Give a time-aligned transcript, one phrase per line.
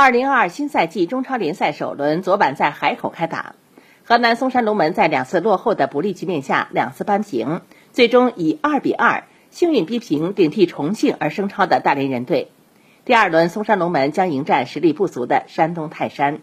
[0.00, 3.56] 二零二二新赛季中超联赛首轮昨晚在海口开打
[4.04, 12.52] 河南嵩山龙门在两次落后的不利局面下两次扳平最终以二比二幸运逼平顶替重庆而升超的大连人队。
[13.04, 16.42] 第二轮嵩山龙门将迎战实力不俗的山东泰山。